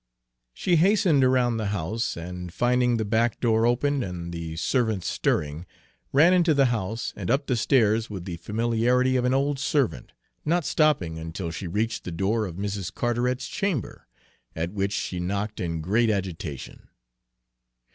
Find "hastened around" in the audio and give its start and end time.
0.77-1.57